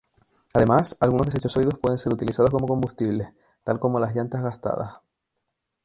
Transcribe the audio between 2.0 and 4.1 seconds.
utilizados como combustibles, tal como